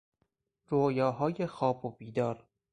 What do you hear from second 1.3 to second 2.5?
خواب و بیدار